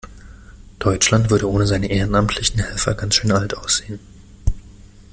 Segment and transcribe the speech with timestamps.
[0.79, 3.99] Deutschland würde ohne seine ehrenamtlichen Helfer ganz schön alt aussehen.